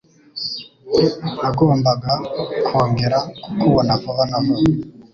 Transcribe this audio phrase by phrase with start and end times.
[1.41, 2.11] Nagombaga
[2.67, 4.63] kongera kukubona vuba na vuba.